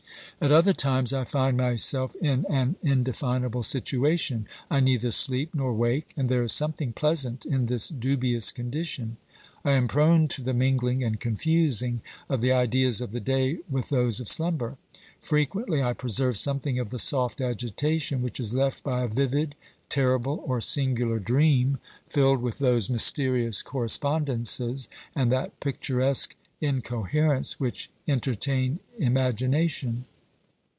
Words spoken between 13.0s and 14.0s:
of the day with